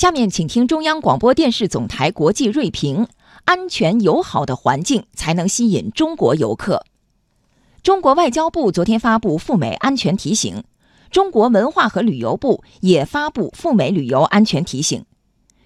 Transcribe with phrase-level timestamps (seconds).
[0.00, 3.06] 下面请听中央广播电视总台国际锐评：
[3.44, 6.86] 安全友好的环境才能吸引中国游客。
[7.82, 10.64] 中国外交部昨天发布赴美安全提醒，
[11.10, 15.04] 中国文化和旅游部也发布赴美旅游安全提醒。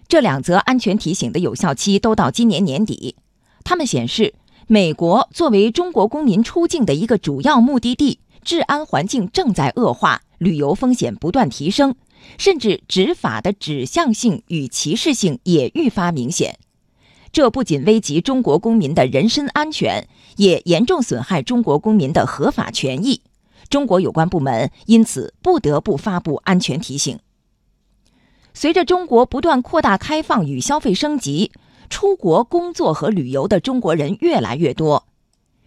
[0.09, 3.14] 这两则安全提醒的有效期都到今年年底。
[3.62, 4.35] 它们显示，
[4.66, 11.95] 美国作为中国公民出境的一个主要目的地，治安环境正在恶化，旅游风险不断提升。
[12.38, 16.58] 甚至执法的指向性与歧视性也愈发明显，
[17.32, 23.21] 这不仅危及中国公民的人身安全，也严重损害中国公民的合法权益。
[23.68, 27.18] 中国有关部门因此不得不发布安全提醒。
[28.52, 31.50] 随着中国不断扩大开放与消费升级，
[31.91, 35.06] 出国工作和旅游的中国人越来越多。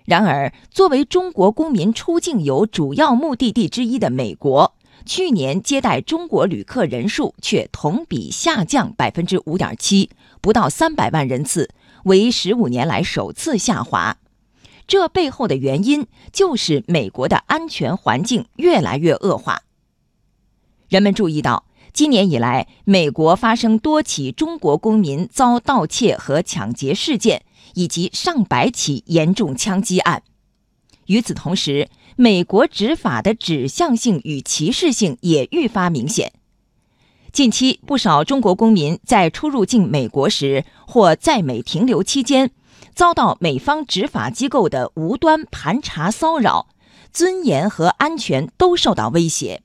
[0.06, 4.77] 然而，作为中国公民出境游主要目的地之一的美国。
[5.06, 10.10] 去年接待中国旅客人数却同比下降百分之五点七，
[10.42, 11.70] 不到三百万人次，
[12.04, 14.18] 为十五年来首次下滑。
[14.86, 19.64] 这背后的原因就是美国的安全环境越来越恶化。
[20.90, 27.44] 人们注意到，今年以来，美国发生多起中国公民遭盗窃和抢劫事件，
[27.74, 30.24] 以及上百起严重枪击案。
[31.08, 36.34] 与此同时，美国执法的指向性与歧视性也愈发明显。
[37.32, 42.50] 近期，不少中国公民在出入境美国时或在美停留期间，
[42.96, 46.70] 遭到美方执法机构的无端盘查骚扰，
[47.14, 49.62] 尊严和安全都受到威胁。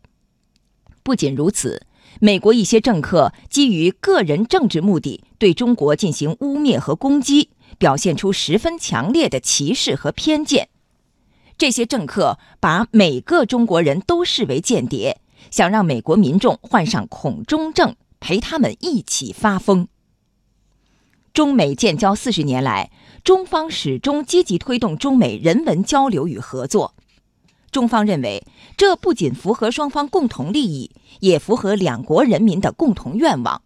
[1.03, 1.87] 不仅如此，
[2.20, 10.69] 美国一些政客基于个人政治目的，对中国进行污蔑和攻击，表现出十分强烈的歧视和偏见。
[11.63, 15.19] 这些政客把每个中国人都视为间谍，
[15.53, 19.87] 想让美国民众患上恐中症，陪他们一起发疯。
[21.33, 22.91] 中美建交四十年来，
[23.23, 26.97] 中方始终积极推动中美人文交流与合作。
[27.71, 28.45] 中方认为，
[28.77, 30.91] 这不仅符合双方共同利益，
[31.21, 33.62] 也符合两国人民的共同愿望。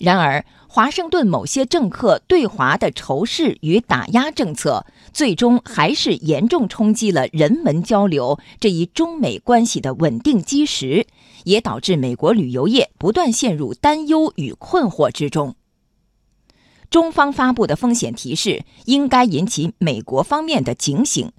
[0.00, 11.06] 然而，华盛顿某些政客对华的仇视与打压政策，最终还是严重冲击了人文交流这一中美关系的稳定基石，
[11.44, 15.54] 也导致美国旅游业不断陷入担忧与困惑之中。
[16.88, 21.30] 中方发布的风险提示应该引起美国方面的警醒，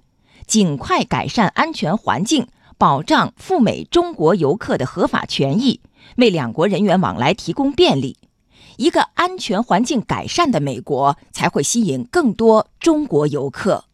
[0.46, 2.46] 尽快改善安全环境，
[2.78, 5.80] 保障赴美中国游客的合法权益，
[6.16, 8.18] 为两国人员往来提供便利。
[8.76, 13.84] 一个安全环境改善的美国，才会吸引更多中国游客。